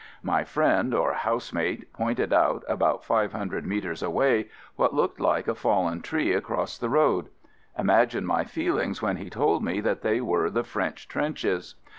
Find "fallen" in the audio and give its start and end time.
5.53-6.01